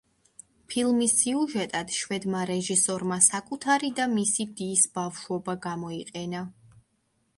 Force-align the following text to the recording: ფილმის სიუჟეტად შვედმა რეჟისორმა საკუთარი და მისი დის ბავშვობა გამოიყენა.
ფილმის 0.71 1.11
სიუჟეტად 1.17 1.93
შვედმა 1.97 2.41
რეჟისორმა 2.51 3.19
საკუთარი 3.27 3.93
და 4.03 4.09
მისი 4.17 4.49
დის 4.63 4.87
ბავშვობა 4.99 5.57
გამოიყენა. 5.71 6.43